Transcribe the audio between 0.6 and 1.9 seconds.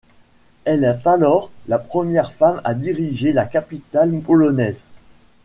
Elle est alors la